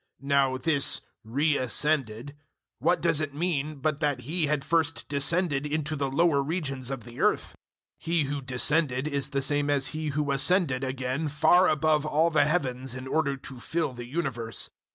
[0.23, 2.35] 004:009 (Now this "re ascended"
[2.79, 7.03] what does it mean but that He had first descended into the lower regions of
[7.03, 7.49] the earth?
[7.49, 7.55] 004:010
[7.99, 12.45] He who descended is the same as He who ascended again far above all the
[12.45, 14.71] Heavens in order to fill the universe.)